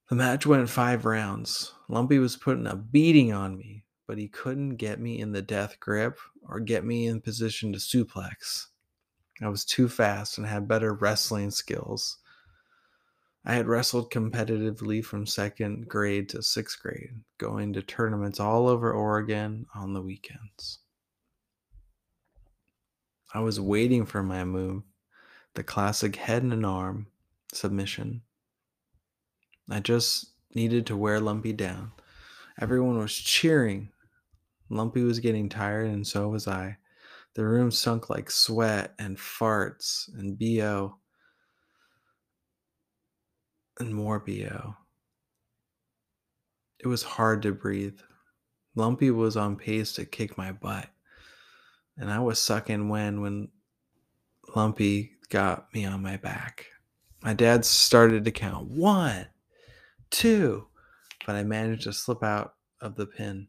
The 0.08 0.16
match 0.16 0.46
went 0.46 0.68
five 0.68 1.04
rounds. 1.04 1.72
Lumpy 1.88 2.18
was 2.18 2.36
putting 2.36 2.66
a 2.66 2.74
beating 2.74 3.32
on 3.32 3.56
me, 3.56 3.84
but 4.08 4.18
he 4.18 4.26
couldn't 4.26 4.76
get 4.76 4.98
me 5.00 5.20
in 5.20 5.30
the 5.30 5.42
death 5.42 5.78
grip 5.78 6.18
or 6.42 6.58
get 6.58 6.84
me 6.84 7.06
in 7.06 7.20
position 7.20 7.72
to 7.72 7.78
suplex. 7.78 8.66
I 9.42 9.48
was 9.48 9.64
too 9.64 9.88
fast 9.88 10.38
and 10.38 10.46
had 10.46 10.68
better 10.68 10.94
wrestling 10.94 11.50
skills. 11.50 12.18
I 13.44 13.54
had 13.54 13.68
wrestled 13.68 14.10
competitively 14.10 15.04
from 15.04 15.26
second 15.26 15.88
grade 15.88 16.28
to 16.30 16.42
sixth 16.42 16.82
grade, 16.82 17.20
going 17.38 17.72
to 17.74 17.82
tournaments 17.82 18.40
all 18.40 18.66
over 18.66 18.92
Oregon 18.92 19.66
on 19.74 19.92
the 19.92 20.02
weekends. 20.02 20.80
I 23.32 23.40
was 23.40 23.60
waiting 23.60 24.06
for 24.06 24.22
my 24.22 24.44
move, 24.44 24.82
the 25.54 25.62
classic 25.62 26.16
head 26.16 26.42
and 26.42 26.64
arm 26.64 27.08
submission. 27.52 28.22
I 29.70 29.80
just 29.80 30.32
needed 30.54 30.86
to 30.86 30.96
wear 30.96 31.20
Lumpy 31.20 31.52
down. 31.52 31.92
Everyone 32.60 32.98
was 32.98 33.14
cheering. 33.14 33.90
Lumpy 34.70 35.02
was 35.02 35.20
getting 35.20 35.48
tired, 35.48 35.88
and 35.88 36.06
so 36.06 36.28
was 36.28 36.48
I. 36.48 36.78
The 37.36 37.46
room 37.46 37.70
sunk 37.70 38.08
like 38.08 38.30
sweat 38.30 38.94
and 38.98 39.18
farts 39.18 40.08
and 40.16 40.38
BO 40.38 40.96
and 43.78 43.94
more 43.94 44.18
BO. 44.18 44.74
It 46.78 46.86
was 46.86 47.02
hard 47.02 47.42
to 47.42 47.52
breathe. 47.52 48.00
Lumpy 48.74 49.10
was 49.10 49.36
on 49.36 49.56
pace 49.56 49.92
to 49.94 50.06
kick 50.06 50.38
my 50.38 50.50
butt, 50.50 50.88
and 51.98 52.10
I 52.10 52.20
was 52.20 52.38
sucking 52.38 52.88
when 52.88 53.20
when 53.20 53.48
Lumpy 54.54 55.12
got 55.28 55.74
me 55.74 55.84
on 55.84 56.02
my 56.02 56.16
back. 56.16 56.64
My 57.22 57.34
dad 57.34 57.66
started 57.66 58.24
to 58.24 58.30
count 58.30 58.70
one, 58.70 59.26
two, 60.08 60.68
but 61.26 61.36
I 61.36 61.42
managed 61.42 61.82
to 61.82 61.92
slip 61.92 62.22
out 62.22 62.54
of 62.80 62.96
the 62.96 63.04
pin. 63.04 63.48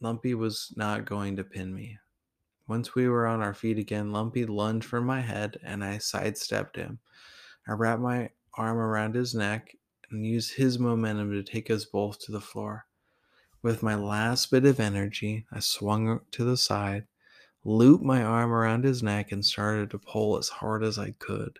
Lumpy 0.00 0.32
was 0.32 0.72
not 0.74 1.04
going 1.04 1.36
to 1.36 1.44
pin 1.44 1.74
me. 1.74 1.98
Once 2.70 2.94
we 2.94 3.08
were 3.08 3.26
on 3.26 3.42
our 3.42 3.52
feet 3.52 3.78
again, 3.78 4.12
Lumpy 4.12 4.46
lunged 4.46 4.86
for 4.86 5.00
my 5.00 5.20
head 5.20 5.58
and 5.64 5.82
I 5.82 5.98
sidestepped 5.98 6.76
him. 6.76 7.00
I 7.66 7.72
wrapped 7.72 8.00
my 8.00 8.30
arm 8.54 8.78
around 8.78 9.16
his 9.16 9.34
neck 9.34 9.76
and 10.08 10.24
used 10.24 10.54
his 10.54 10.78
momentum 10.78 11.32
to 11.32 11.42
take 11.42 11.68
us 11.68 11.84
both 11.84 12.20
to 12.20 12.30
the 12.30 12.40
floor. 12.40 12.86
With 13.60 13.82
my 13.82 13.96
last 13.96 14.52
bit 14.52 14.64
of 14.64 14.78
energy, 14.78 15.46
I 15.50 15.58
swung 15.58 16.20
to 16.30 16.44
the 16.44 16.56
side, 16.56 17.08
looped 17.64 18.04
my 18.04 18.22
arm 18.22 18.52
around 18.52 18.84
his 18.84 19.02
neck, 19.02 19.32
and 19.32 19.44
started 19.44 19.90
to 19.90 19.98
pull 19.98 20.38
as 20.38 20.48
hard 20.48 20.84
as 20.84 20.96
I 20.96 21.10
could. 21.18 21.58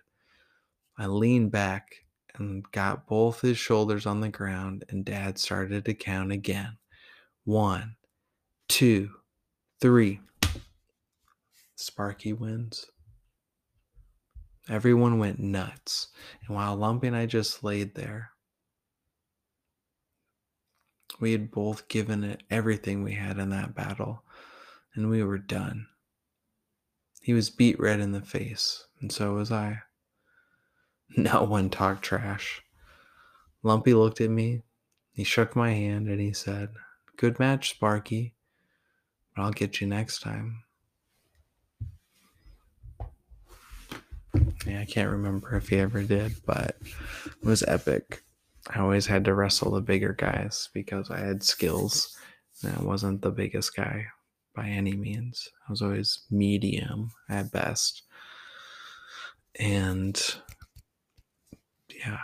I 0.97 1.07
leaned 1.07 1.51
back 1.51 2.05
and 2.35 2.63
got 2.71 3.05
both 3.05 3.41
his 3.41 3.57
shoulders 3.57 4.05
on 4.05 4.21
the 4.21 4.29
ground, 4.29 4.85
and 4.87 5.03
Dad 5.03 5.37
started 5.37 5.83
to 5.83 5.93
count 5.93 6.31
again. 6.31 6.77
One, 7.43 7.97
two, 8.69 9.09
three. 9.81 10.21
Sparky 11.81 12.33
wins. 12.33 12.85
Everyone 14.69 15.17
went 15.17 15.39
nuts. 15.39 16.09
And 16.45 16.55
while 16.55 16.75
Lumpy 16.75 17.07
and 17.07 17.15
I 17.15 17.25
just 17.25 17.63
laid 17.63 17.95
there, 17.95 18.31
we 21.19 21.31
had 21.31 21.51
both 21.51 21.87
given 21.87 22.23
it 22.23 22.43
everything 22.49 23.03
we 23.03 23.13
had 23.13 23.37
in 23.37 23.49
that 23.49 23.75
battle, 23.75 24.23
and 24.95 25.09
we 25.09 25.23
were 25.23 25.37
done. 25.37 25.87
He 27.21 27.33
was 27.33 27.49
beat 27.49 27.79
red 27.79 27.99
in 27.99 28.11
the 28.11 28.21
face, 28.21 28.85
and 28.99 29.11
so 29.11 29.35
was 29.35 29.51
I. 29.51 29.83
No 31.17 31.43
one 31.43 31.69
talked 31.69 32.03
trash. 32.03 32.61
Lumpy 33.63 33.93
looked 33.93 34.21
at 34.21 34.29
me, 34.29 34.63
he 35.11 35.25
shook 35.25 35.57
my 35.57 35.71
hand, 35.71 36.07
and 36.07 36.21
he 36.21 36.31
said, 36.31 36.69
Good 37.17 37.37
match, 37.37 37.71
Sparky, 37.71 38.33
but 39.35 39.41
I'll 39.41 39.51
get 39.51 39.81
you 39.81 39.87
next 39.87 40.21
time. 40.21 40.63
I 44.79 44.85
can't 44.85 45.09
remember 45.09 45.55
if 45.55 45.69
he 45.69 45.79
ever 45.79 46.03
did, 46.03 46.33
but 46.45 46.77
it 47.25 47.45
was 47.45 47.63
epic. 47.63 48.23
I 48.69 48.79
always 48.79 49.07
had 49.07 49.25
to 49.25 49.33
wrestle 49.33 49.71
the 49.71 49.81
bigger 49.81 50.13
guys 50.13 50.69
because 50.73 51.09
I 51.09 51.19
had 51.19 51.43
skills 51.43 52.15
and 52.63 52.77
I 52.77 52.81
wasn't 52.83 53.21
the 53.21 53.31
biggest 53.31 53.75
guy 53.75 54.07
by 54.55 54.67
any 54.67 54.95
means. 54.95 55.49
I 55.67 55.71
was 55.71 55.81
always 55.81 56.19
medium 56.29 57.11
at 57.29 57.51
best. 57.51 58.03
And 59.59 60.21
yeah, 61.89 62.19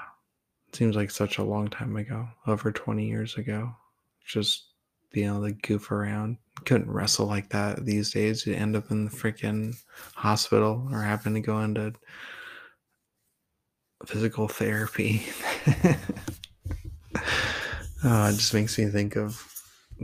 it 0.68 0.76
seems 0.76 0.96
like 0.96 1.12
such 1.12 1.38
a 1.38 1.44
long 1.44 1.70
time 1.70 1.96
ago, 1.96 2.28
over 2.46 2.72
20 2.72 3.08
years 3.08 3.36
ago. 3.36 3.76
Just 4.26 4.68
being 5.12 5.28
able 5.28 5.44
to 5.46 5.52
goof 5.52 5.92
around. 5.92 6.38
Couldn't 6.66 6.92
wrestle 6.92 7.28
like 7.28 7.50
that 7.50 7.86
these 7.86 8.12
days. 8.12 8.46
You 8.46 8.54
end 8.54 8.76
up 8.76 8.92
in 8.92 9.06
the 9.06 9.12
freaking 9.12 9.76
hospital 10.16 10.88
or 10.92 11.02
having 11.02 11.34
to 11.36 11.40
go 11.40 11.60
into 11.62 11.94
physical 14.06 14.48
therapy. 14.48 15.24
oh, 18.04 18.30
it 18.30 18.34
just 18.34 18.54
makes 18.54 18.78
me 18.78 18.86
think 18.88 19.16
of 19.16 19.42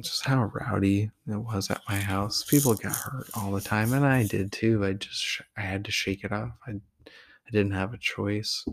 just 0.02 0.26
how 0.26 0.46
rowdy 0.54 1.12
it 1.28 1.36
was 1.36 1.70
at 1.70 1.82
my 1.88 1.96
house. 1.96 2.44
People 2.44 2.74
got 2.74 2.96
hurt 2.96 3.30
all 3.36 3.52
the 3.52 3.62
time, 3.62 3.94
and 3.94 4.06
I 4.06 4.26
did 4.26 4.52
too. 4.52 4.84
I 4.84 4.94
just 4.94 5.42
I 5.58 5.62
had 5.62 5.86
to 5.86 5.92
shake 5.92 6.24
it 6.24 6.32
off. 6.32 6.52
I 6.68 6.72
I 6.72 7.52
didn't 7.52 7.74
have 7.74 7.94
a 7.94 7.98
choice. 7.98 8.66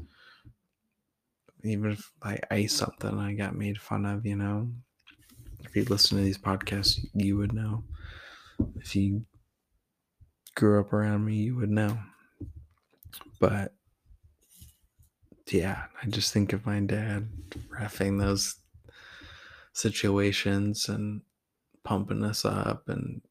Even 1.62 1.92
if 1.92 2.10
I 2.22 2.38
iced 2.50 2.78
something, 2.78 3.18
I 3.18 3.34
got 3.34 3.54
made 3.54 3.78
fun 3.78 4.06
of. 4.06 4.24
You 4.24 4.36
know, 4.36 4.70
if 5.64 5.76
you 5.76 5.84
listen 5.84 6.16
to 6.16 6.24
these 6.24 6.38
podcasts, 6.38 7.04
you 7.14 7.36
would 7.36 7.52
know. 7.52 7.84
If 8.76 8.96
you 8.96 9.24
grew 10.54 10.80
up 10.80 10.92
around 10.92 11.24
me, 11.24 11.34
you 11.34 11.56
would 11.56 11.70
know. 11.70 11.98
But 13.38 13.74
yeah, 15.52 15.84
I 16.02 16.06
just 16.06 16.32
think 16.32 16.52
of 16.52 16.66
my 16.66 16.80
dad 16.80 17.28
refing 17.78 18.18
those 18.18 18.56
situations 19.72 20.88
and 20.88 21.22
pumping 21.84 22.22
us 22.24 22.44
up 22.44 22.88
and 22.88 23.22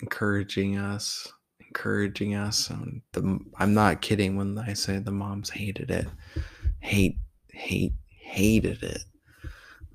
encouraging 0.00 0.76
us, 0.76 1.32
encouraging 1.60 2.34
us. 2.34 2.70
And 2.70 3.02
the, 3.12 3.38
I'm 3.56 3.74
not 3.74 4.00
kidding 4.00 4.36
when 4.36 4.58
I 4.58 4.72
say 4.72 4.98
the 4.98 5.10
moms 5.10 5.50
hated 5.50 5.90
it, 5.90 6.06
hate, 6.80 7.18
hate, 7.52 7.94
hated 8.20 8.82
it. 8.82 9.04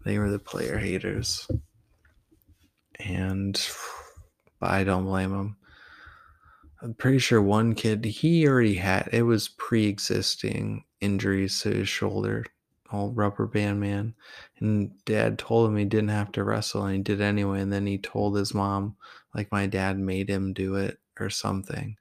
They 0.06 0.18
were 0.18 0.30
the 0.30 0.40
player 0.40 0.78
haters, 0.78 1.48
and 3.00 3.60
I 4.62 4.84
don't 4.84 5.06
blame 5.06 5.32
them. 5.32 5.58
I'm 6.84 6.94
pretty 6.96 7.20
sure 7.20 7.42
one 7.42 7.76
kid 7.76 8.04
he 8.04 8.46
already 8.46 8.76
had 8.76 9.08
it 9.14 9.24
was 9.24 9.48
pre-existing 9.48 10.84
injuries 11.00 11.62
to 11.62 11.70
his 11.70 11.88
shoulder, 11.88 12.46
old 12.92 13.16
rubber 13.16 13.48
band 13.48 13.80
man. 13.80 14.16
And 14.60 14.92
dad 15.06 15.40
told 15.40 15.70
him 15.70 15.78
he 15.78 15.86
didn't 15.86 16.10
have 16.10 16.34
to 16.34 16.44
wrestle 16.44 16.84
and 16.84 16.98
he 16.98 17.02
did 17.02 17.22
anyway. 17.22 17.62
And 17.62 17.72
then 17.72 17.86
he 17.86 17.98
told 17.98 18.36
his 18.36 18.54
mom, 18.54 18.98
like 19.34 19.50
my 19.50 19.66
dad 19.66 19.98
made 19.98 20.30
him 20.30 20.52
do 20.52 20.76
it 20.76 21.00
or 21.18 21.30
something. 21.30 21.96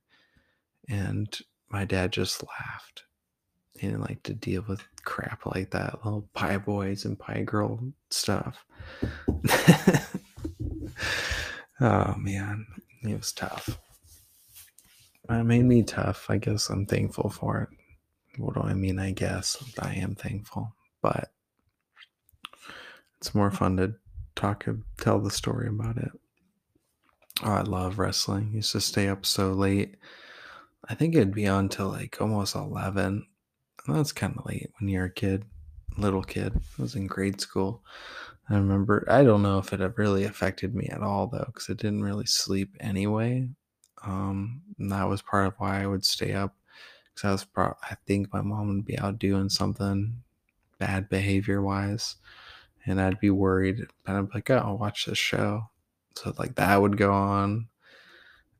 And 0.88 1.32
my 1.70 1.84
dad 1.84 2.10
just 2.12 2.42
laughed. 2.42 3.04
He 3.78 3.86
didn't 3.86 4.02
like 4.02 4.24
to 4.24 4.34
deal 4.34 4.64
with 4.68 4.82
crap 5.04 5.46
like 5.46 5.70
that, 5.70 6.04
little 6.04 6.28
pie 6.34 6.58
boys 6.58 7.04
and 7.04 7.16
pie 7.16 7.42
girl 7.42 7.80
stuff. 8.10 8.64
oh 11.80 12.16
man, 12.16 12.66
it 13.04 13.16
was 13.16 13.30
tough. 13.32 13.78
It 15.40 15.44
made 15.44 15.64
me 15.64 15.82
tough. 15.82 16.26
I 16.28 16.38
guess 16.38 16.68
I'm 16.68 16.86
thankful 16.86 17.30
for 17.30 17.62
it. 17.62 17.68
What 18.40 18.54
do 18.54 18.62
I 18.62 18.74
mean? 18.74 18.98
I 18.98 19.12
guess 19.12 19.62
I 19.78 19.94
am 19.94 20.14
thankful, 20.14 20.74
but 21.02 21.32
it's 23.18 23.34
more 23.34 23.50
fun 23.50 23.76
to 23.76 23.94
talk 24.34 24.66
and 24.66 24.82
tell 24.98 25.20
the 25.20 25.30
story 25.30 25.68
about 25.68 25.98
it. 25.98 26.10
Oh, 27.44 27.52
I 27.52 27.62
love 27.62 27.98
wrestling. 27.98 28.52
Used 28.54 28.72
to 28.72 28.80
stay 28.80 29.08
up 29.08 29.26
so 29.26 29.52
late. 29.52 29.96
I 30.88 30.94
think 30.94 31.14
it'd 31.14 31.34
be 31.34 31.46
on 31.46 31.68
till 31.68 31.88
like 31.88 32.20
almost 32.20 32.54
11. 32.54 33.26
That's 33.86 34.12
kind 34.12 34.34
of 34.36 34.46
late 34.46 34.70
when 34.78 34.88
you're 34.88 35.06
a 35.06 35.12
kid, 35.12 35.44
little 35.96 36.22
kid. 36.22 36.52
I 36.56 36.82
was 36.82 36.94
in 36.94 37.06
grade 37.06 37.40
school. 37.40 37.82
I 38.48 38.54
remember, 38.54 39.04
I 39.08 39.22
don't 39.24 39.42
know 39.42 39.58
if 39.58 39.72
it 39.72 39.98
really 39.98 40.24
affected 40.24 40.74
me 40.74 40.88
at 40.88 41.02
all 41.02 41.26
though, 41.26 41.44
because 41.46 41.68
I 41.70 41.74
didn't 41.74 42.02
really 42.02 42.26
sleep 42.26 42.76
anyway. 42.80 43.48
Um, 44.04 44.62
and 44.78 44.90
that 44.92 45.08
was 45.08 45.22
part 45.22 45.46
of 45.46 45.54
why 45.58 45.82
I 45.82 45.86
would 45.86 46.04
stay 46.04 46.32
up. 46.32 46.54
Because 47.14 47.28
I 47.28 47.32
was, 47.32 47.44
pro- 47.44 47.76
I 47.82 47.96
think 48.06 48.32
my 48.32 48.40
mom 48.40 48.68
would 48.68 48.84
be 48.84 48.98
out 48.98 49.18
doing 49.18 49.48
something 49.48 50.22
bad 50.78 51.08
behavior 51.08 51.62
wise, 51.62 52.16
and 52.86 53.00
I'd 53.00 53.20
be 53.20 53.30
worried. 53.30 53.86
And 54.06 54.16
I'd 54.16 54.28
be 54.28 54.34
like, 54.34 54.50
oh, 54.50 54.56
I'll 54.56 54.78
watch 54.78 55.06
this 55.06 55.18
show. 55.18 55.68
So 56.16 56.34
like 56.38 56.54
that 56.56 56.80
would 56.80 56.96
go 56.96 57.12
on, 57.12 57.68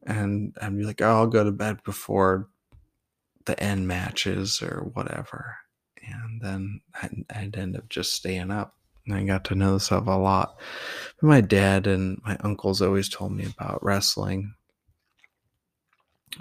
and 0.05 0.57
I'd 0.61 0.77
be 0.77 0.85
like, 0.85 1.01
oh, 1.01 1.11
I'll 1.11 1.27
go 1.27 1.45
to 1.45 1.53
bed 1.53 1.83
before 1.83 2.49
the 3.45 3.61
end 3.63 3.89
matches 3.89 4.63
or 4.63 4.91
whatever. 4.93 5.57
And 6.05 6.41
then 6.41 6.81
I'd, 7.01 7.25
I'd 7.35 7.57
end 7.57 7.77
up 7.77 7.89
just 7.89 8.13
staying 8.13 8.51
up. 8.51 8.77
And 9.07 9.17
I 9.17 9.25
got 9.25 9.45
to 9.47 9.55
know 9.55 9.75
this 9.75 9.87
stuff 9.87 10.07
a 10.07 10.11
lot. 10.13 10.57
But 11.21 11.27
my 11.27 11.41
dad 11.41 11.87
and 11.87 12.21
my 12.25 12.37
uncles 12.41 12.81
always 12.81 13.09
told 13.09 13.33
me 13.33 13.47
about 13.47 13.83
wrestling. 13.83 14.55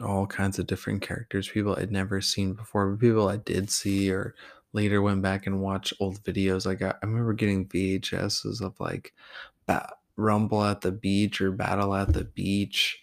All 0.02 0.26
kinds 0.26 0.58
of 0.58 0.68
different 0.68 1.02
characters, 1.02 1.50
people 1.50 1.76
I'd 1.78 1.92
never 1.92 2.22
seen 2.22 2.54
before, 2.54 2.96
people 2.96 3.28
I 3.28 3.38
did 3.38 3.70
see 3.70 4.12
or 4.12 4.36
later 4.74 5.02
went 5.02 5.22
back 5.22 5.48
and 5.48 5.62
watched 5.62 5.94
old 6.00 6.24
videos. 6.24 6.66
Like 6.66 6.82
I 6.82 6.92
I 6.92 7.06
remember 7.06 7.34
getting 7.34 7.68
VHSs 7.68 8.62
of 8.62 8.80
like 8.80 9.14
ba- 9.68 9.94
Rumble 10.18 10.64
at 10.64 10.82
the 10.82 10.92
beach 10.92 11.42
or 11.42 11.52
Battle 11.52 11.96
at 11.96 12.14
the 12.14 12.24
beach 12.24 13.02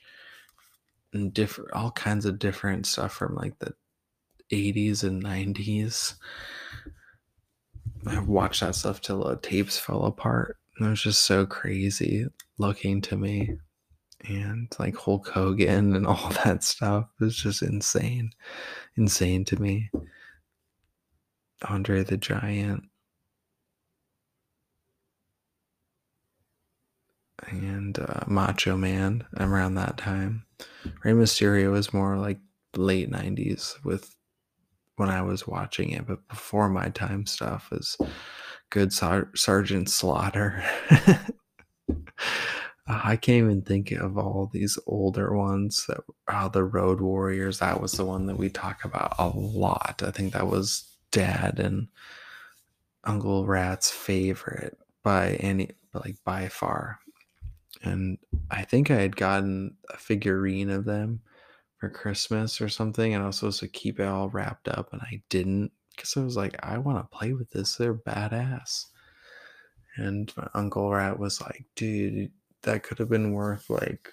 and 1.13 1.33
different 1.33 1.73
all 1.73 1.91
kinds 1.91 2.25
of 2.25 2.39
different 2.39 2.87
stuff 2.87 3.13
from 3.13 3.35
like 3.35 3.59
the 3.59 3.75
80s 4.51 5.03
and 5.05 5.23
90s. 5.23 6.15
I 8.07 8.21
watched 8.21 8.61
that 8.61 8.75
stuff 8.75 9.01
till 9.01 9.25
the 9.25 9.37
tapes 9.37 9.79
fell 9.79 10.05
apart. 10.05 10.57
It 10.81 10.85
was 10.85 11.03
just 11.03 11.25
so 11.25 11.45
crazy 11.45 12.27
looking 12.59 13.01
to 13.03 13.17
me. 13.17 13.59
And 14.27 14.75
like 14.79 14.97
Hulk 14.97 15.29
Hogan 15.29 15.95
and 15.95 16.07
all 16.07 16.31
that 16.45 16.65
stuff 16.65 17.07
was 17.21 17.37
just 17.37 17.63
insane. 17.63 18.33
Insane 18.97 19.45
to 19.47 19.61
me. 19.61 19.91
Andre 21.69 22.05
the 22.05 22.17
Giant. 22.17 22.85
And 27.47 27.99
uh, 27.99 28.25
Macho 28.27 28.77
Man 28.77 29.25
around 29.39 29.75
that 29.75 29.97
time. 29.97 30.45
Rey 31.05 31.13
Mysterio 31.13 31.71
was 31.71 31.95
more 31.95 32.17
like 32.17 32.39
late 32.77 33.11
90s 33.11 33.83
with 33.85 34.15
when 34.97 35.09
I 35.09 35.23
was 35.23 35.47
watching 35.47 35.91
it, 35.91 36.07
but 36.07 36.27
before 36.29 36.69
my 36.69 36.89
time 36.89 37.25
stuff 37.25 37.71
was 37.71 37.97
good 38.71 38.93
Sar- 38.93 39.31
Sergeant 39.35 39.89
Slaughter. 39.89 40.63
I 42.89 43.17
can't 43.17 43.45
even 43.45 43.63
think 43.63 43.93
of 43.93 44.17
all 44.17 44.49
these 44.51 44.79
older 44.87 45.37
ones 45.37 45.85
that 45.89 46.01
uh, 46.27 46.49
the 46.49 46.65
Road 46.65 47.03
Warriors. 47.03 47.59
That 47.59 47.83
was 47.83 47.93
the 47.93 48.05
one 48.05 48.27
that 48.27 48.39
we 48.39 48.49
talk 48.49 48.85
about 48.85 49.15
a 49.19 49.29
lot. 49.29 50.03
I 50.05 50.11
think 50.11 50.33
that 50.33 50.47
was 50.47 50.89
Dad 51.13 51.61
and 51.61 51.89
Uncle 53.05 53.47
Rat's 53.47 53.91
favorite 53.91 54.79
by 55.03 55.33
any, 55.35 55.71
like 55.93 56.17
by 56.25 56.49
far. 56.49 56.99
And 57.83 58.17
I 58.51 58.63
think 58.63 58.91
I 58.91 58.97
had 58.97 59.17
gotten 59.17 59.77
a 59.91 59.99
figurine 59.99 60.71
of 60.71 60.87
them 60.87 61.21
for 61.77 61.91
Christmas 61.91 62.61
or 62.61 62.71
something, 62.71 63.13
and 63.13 63.23
I 63.23 63.27
was 63.27 63.37
supposed 63.37 63.61
to 63.61 63.69
keep 63.69 64.01
it 64.01 64.09
all 64.09 64.31
wrapped 64.31 64.67
up, 64.67 64.93
and 64.93 65.03
I 65.03 65.23
didn't 65.29 65.73
because 65.95 66.17
I 66.17 66.21
was 66.21 66.37
like, 66.37 66.57
I 66.63 66.79
want 66.79 66.99
to 66.99 67.17
play 67.17 67.35
with 67.35 67.51
this. 67.51 67.77
They're 67.77 67.95
badass. 67.95 68.87
And 69.97 70.33
my 70.37 70.49
uncle 70.55 70.91
Rat 70.91 71.19
was 71.19 71.41
like, 71.41 71.65
dude, 71.75 72.31
that 72.63 72.83
could 72.83 72.99
have 72.99 73.09
been 73.09 73.33
worth 73.33 73.69
like 73.71 74.11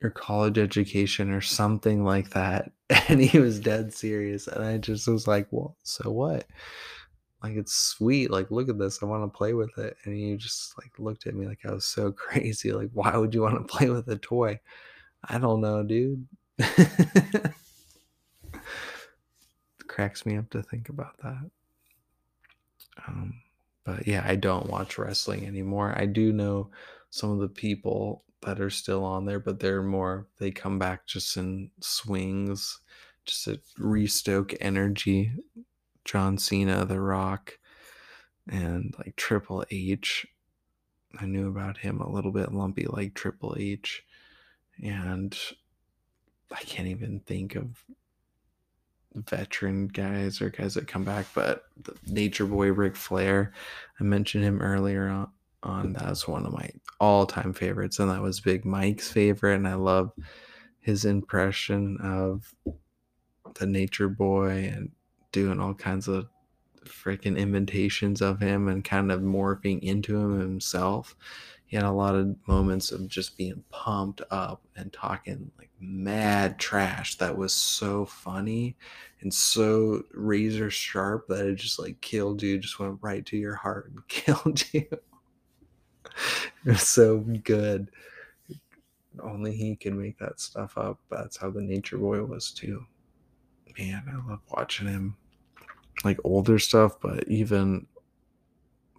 your 0.00 0.10
college 0.10 0.58
education 0.58 1.30
or 1.30 1.40
something 1.40 2.04
like 2.04 2.30
that. 2.30 2.72
And 3.08 3.20
he 3.20 3.38
was 3.38 3.60
dead 3.60 3.92
serious. 3.94 4.46
And 4.48 4.64
I 4.64 4.78
just 4.78 5.06
was 5.06 5.26
like, 5.28 5.46
well, 5.50 5.76
so 5.82 6.10
what? 6.10 6.46
Like, 7.42 7.56
it's 7.56 7.74
sweet. 7.74 8.30
Like, 8.30 8.50
look 8.50 8.68
at 8.68 8.78
this. 8.78 9.02
I 9.02 9.06
want 9.06 9.24
to 9.24 9.36
play 9.36 9.52
with 9.52 9.76
it. 9.78 9.96
And 10.04 10.14
he 10.14 10.36
just 10.36 10.76
like 10.78 10.92
looked 10.98 11.26
at 11.26 11.34
me 11.34 11.46
like 11.46 11.60
I 11.64 11.72
was 11.72 11.86
so 11.86 12.12
crazy. 12.26 12.72
Like, 12.72 12.90
why 12.92 13.16
would 13.16 13.34
you 13.34 13.42
want 13.42 13.56
to 13.56 13.76
play 13.76 13.90
with 13.90 14.08
a 14.08 14.16
toy? 14.16 14.60
I 15.24 15.38
don't 15.38 15.60
know, 15.60 15.82
dude. 15.82 16.26
cracks 19.90 20.24
me 20.24 20.36
up 20.36 20.48
to 20.48 20.62
think 20.62 20.88
about 20.88 21.18
that. 21.22 21.50
Um, 23.06 23.34
but 23.84 24.06
yeah, 24.06 24.22
I 24.26 24.36
don't 24.36 24.68
watch 24.68 24.98
wrestling 24.98 25.46
anymore. 25.46 25.94
I 25.96 26.06
do 26.06 26.32
know 26.32 26.70
some 27.10 27.30
of 27.30 27.38
the 27.38 27.48
people 27.48 28.24
that 28.42 28.60
are 28.60 28.70
still 28.70 29.04
on 29.04 29.26
there, 29.26 29.40
but 29.40 29.60
they're 29.60 29.82
more, 29.82 30.26
they 30.38 30.50
come 30.50 30.78
back 30.78 31.06
just 31.06 31.36
in 31.36 31.70
swings, 31.80 32.80
just 33.26 33.44
to 33.44 33.60
restoke 33.78 34.54
energy. 34.60 35.32
John 36.04 36.38
Cena, 36.38 36.84
The 36.86 37.00
Rock, 37.00 37.58
and 38.48 38.94
like 38.98 39.16
Triple 39.16 39.64
H. 39.70 40.26
I 41.20 41.26
knew 41.26 41.48
about 41.48 41.78
him 41.78 42.00
a 42.00 42.10
little 42.10 42.32
bit 42.32 42.52
lumpy 42.52 42.86
like 42.86 43.14
Triple 43.14 43.54
H. 43.58 44.02
And 44.82 45.36
I 46.50 46.60
can't 46.62 46.88
even 46.88 47.20
think 47.20 47.54
of 47.54 47.84
veteran 49.14 49.88
guys 49.88 50.40
or 50.40 50.50
guys 50.50 50.74
that 50.74 50.86
come 50.86 51.04
back, 51.04 51.26
but 51.34 51.64
the 51.82 51.94
Nature 52.06 52.46
Boy 52.46 52.72
Ric 52.72 52.96
Flair, 52.96 53.52
I 53.98 54.04
mentioned 54.04 54.44
him 54.44 54.60
earlier 54.60 55.08
on. 55.08 55.28
on 55.62 55.92
was 55.92 56.26
one 56.26 56.46
of 56.46 56.52
my 56.52 56.70
all-time 57.00 57.52
favorites, 57.52 57.98
and 57.98 58.10
that 58.10 58.22
was 58.22 58.40
Big 58.40 58.64
Mike's 58.64 59.10
favorite, 59.10 59.56
and 59.56 59.68
I 59.68 59.74
love 59.74 60.12
his 60.80 61.04
impression 61.04 61.98
of 62.02 62.54
the 63.54 63.66
Nature 63.66 64.08
Boy 64.08 64.72
and 64.74 64.90
doing 65.32 65.60
all 65.60 65.74
kinds 65.74 66.08
of 66.08 66.28
freaking 66.84 67.36
imitations 67.36 68.20
of 68.22 68.40
him 68.40 68.68
and 68.68 68.84
kind 68.84 69.12
of 69.12 69.20
morphing 69.20 69.80
into 69.80 70.16
him 70.16 70.40
himself 70.40 71.14
he 71.70 71.76
had 71.76 71.86
a 71.86 71.92
lot 71.92 72.16
of 72.16 72.34
moments 72.48 72.90
of 72.90 73.06
just 73.06 73.38
being 73.38 73.62
pumped 73.70 74.22
up 74.32 74.60
and 74.74 74.92
talking 74.92 75.52
like 75.56 75.70
mad 75.78 76.58
trash 76.58 77.14
that 77.18 77.38
was 77.38 77.52
so 77.52 78.04
funny 78.04 78.76
and 79.20 79.32
so 79.32 80.02
razor 80.12 80.68
sharp 80.68 81.28
that 81.28 81.46
it 81.46 81.54
just 81.54 81.78
like 81.78 82.00
killed 82.00 82.42
you, 82.42 82.58
just 82.58 82.80
went 82.80 82.98
right 83.02 83.24
to 83.26 83.36
your 83.36 83.54
heart 83.54 83.88
and 83.88 84.00
killed 84.08 84.64
you. 84.72 84.84
it 84.90 85.00
was 86.64 86.82
so 86.82 87.18
good. 87.18 87.92
Only 89.22 89.52
he 89.54 89.76
can 89.76 89.96
make 89.96 90.18
that 90.18 90.40
stuff 90.40 90.76
up. 90.76 90.98
That's 91.08 91.36
how 91.36 91.50
the 91.50 91.62
Nature 91.62 91.98
Boy 91.98 92.24
was 92.24 92.50
too. 92.50 92.84
Man, 93.78 94.02
I 94.10 94.28
love 94.28 94.40
watching 94.50 94.88
him. 94.88 95.16
Like 96.02 96.18
older 96.24 96.58
stuff, 96.58 96.96
but 97.00 97.28
even 97.28 97.86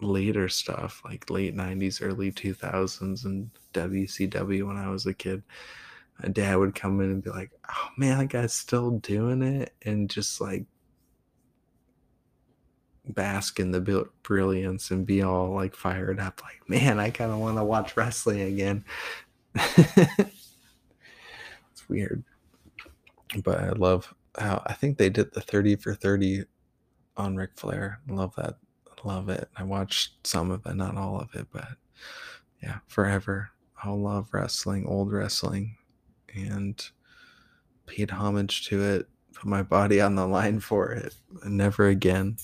later 0.02 0.50
stuff 0.50 1.02
like 1.06 1.30
late 1.30 1.56
90s 1.56 2.02
early 2.02 2.32
2000s 2.32 3.26
and 3.26 3.50
wcw 3.74 4.68
when 4.68 4.78
i 4.78 4.90
was 4.90 5.06
a 5.06 5.14
kid. 5.14 5.44
My 6.22 6.30
dad 6.30 6.56
would 6.58 6.76
come 6.76 7.00
in 7.02 7.12
and 7.12 7.24
be 7.24 7.30
like 7.30 7.52
oh 7.70 7.88
man 7.98 8.20
that 8.20 8.30
guy's 8.30 8.54
still 8.54 8.92
doing 8.92 9.42
it 9.42 9.74
and 9.84 10.10
just 10.10 10.42
like 10.42 10.66
bask 13.08 13.60
in 13.60 13.72
the 13.72 14.08
brilliance 14.24 14.92
and 14.92 15.06
be 15.06 15.24
all 15.24 15.50
like 15.50 15.76
fired 15.76 16.20
up 16.20 16.42
like 16.44 16.62
man 16.70 17.00
i 17.00 17.10
kind 17.10 17.32
of 17.32 17.40
want 17.40 17.58
to 17.58 17.64
watch 17.64 17.98
wrestling 17.98 18.42
again. 18.42 18.84
It's 21.72 21.88
weird. 21.88 22.24
But 23.44 23.60
i 23.60 23.70
love 23.70 24.14
how 24.38 24.62
i 24.66 24.74
think 24.74 24.98
they 24.98 25.10
did 25.10 25.34
the 25.34 25.42
30 25.42 25.78
for 25.78 25.96
30 25.96 26.44
on 27.18 27.36
Ric 27.36 27.52
Flair. 27.56 28.00
Love 28.08 28.34
that 28.36 28.56
love 29.06 29.30
it. 29.30 29.50
I 29.58 29.64
watched 29.64 30.26
some 30.28 30.52
of 30.52 30.66
it, 30.66 30.76
not 30.76 30.98
all 30.98 31.20
of 31.20 31.34
it, 31.36 31.48
but 31.52 31.68
yeah, 32.62 32.80
forever. 32.88 33.52
I'll 33.84 34.00
love 34.00 34.30
wrestling, 34.32 34.86
old 34.86 35.12
wrestling, 35.12 35.76
and 36.36 36.84
paid 37.88 38.12
homage 38.12 38.68
to 38.68 38.82
it, 38.84 39.08
put 39.34 39.46
my 39.46 39.64
body 39.64 40.00
on 40.00 40.16
the 40.16 40.28
line 40.28 40.60
for 40.60 40.92
it, 40.92 41.16
never 41.46 41.88
again. 41.88 42.38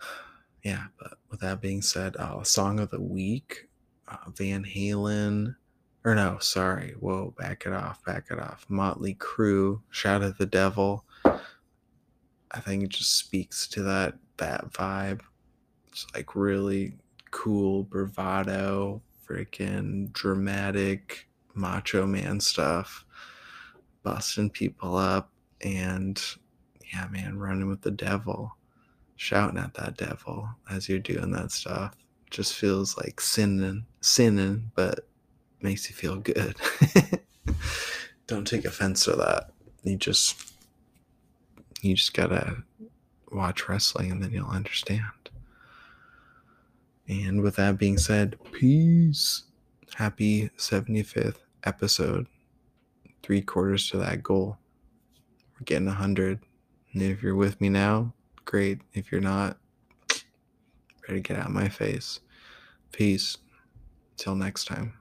Yeah, 0.62 0.88
but 0.98 1.14
with 1.30 1.40
that 1.40 1.62
being 1.62 1.80
said, 1.80 2.16
uh, 2.18 2.42
song 2.42 2.80
of 2.80 2.90
the 2.90 3.00
week, 3.00 3.70
uh, 4.06 4.30
Van 4.36 4.62
Halen, 4.62 5.56
Or 6.04 6.14
no, 6.14 6.36
sorry. 6.38 6.94
Whoa, 7.00 7.34
back 7.38 7.64
it 7.64 7.72
off, 7.72 8.04
back 8.04 8.26
it 8.30 8.38
off. 8.38 8.66
Motley 8.68 9.14
Crue, 9.14 9.80
Shout 9.90 10.22
at 10.22 10.36
the 10.36 10.44
Devil. 10.44 11.06
I 11.24 12.60
think 12.60 12.84
it 12.84 12.90
just 12.90 13.16
speaks 13.16 13.66
to 13.68 13.82
that 13.84 14.14
that 14.40 14.72
vibe. 14.72 15.20
It's 15.88 16.06
like 16.14 16.36
really 16.36 16.94
cool 17.30 17.84
bravado, 17.84 19.00
freaking 19.26 20.12
dramatic 20.12 21.28
macho 21.54 22.06
man 22.06 22.40
stuff, 22.40 23.04
busting 24.02 24.50
people 24.50 24.96
up, 24.96 25.30
and 25.62 26.20
yeah, 26.92 27.06
man, 27.10 27.38
running 27.38 27.68
with 27.68 27.82
the 27.82 27.90
devil, 27.90 28.56
shouting 29.16 29.58
at 29.58 29.74
that 29.74 29.96
devil 29.96 30.48
as 30.68 30.88
you're 30.88 30.98
doing 30.98 31.30
that 31.32 31.52
stuff. 31.52 31.94
Just 32.30 32.54
feels 32.54 32.96
like 32.96 33.20
sinning, 33.20 33.86
sinning, 34.00 34.70
but 34.74 35.08
makes 35.60 35.88
you 35.88 35.94
feel 35.94 36.16
good. 36.16 36.56
Don't 38.26 38.46
take 38.46 38.64
offense 38.64 39.04
to 39.04 39.16
that. 39.16 39.50
You 39.82 39.96
just 39.96 40.52
you 41.82 41.94
just 41.94 42.14
gotta 42.14 42.62
watch 43.30 43.68
wrestling 43.68 44.10
and 44.10 44.22
then 44.22 44.32
you'll 44.32 44.48
understand. 44.48 45.30
And 47.08 47.42
with 47.42 47.56
that 47.56 47.78
being 47.78 47.98
said, 47.98 48.36
peace. 48.52 49.44
Happy 49.96 50.50
75th 50.56 51.38
episode. 51.64 52.26
Three 53.22 53.42
quarters 53.42 53.90
to 53.90 53.98
that 53.98 54.22
goal. 54.22 54.58
We're 55.54 55.64
getting 55.64 55.86
100. 55.86 56.38
And 56.92 57.02
if 57.02 57.22
you're 57.22 57.34
with 57.34 57.60
me 57.60 57.68
now, 57.68 58.14
great. 58.44 58.80
If 58.92 59.10
you're 59.10 59.20
not, 59.20 59.58
better 61.06 61.18
get 61.18 61.36
out 61.36 61.46
of 61.46 61.52
my 61.52 61.68
face. 61.68 62.20
Peace. 62.92 63.36
Till 64.16 64.36
next 64.36 64.66
time. 64.66 64.99